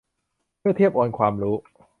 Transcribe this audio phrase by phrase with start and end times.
[0.59, 1.55] เพื่อเทียบโอนความรู้